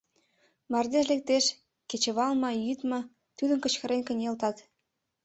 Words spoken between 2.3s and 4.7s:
ма, йӱд ма— тудым кычкырен кынелтат.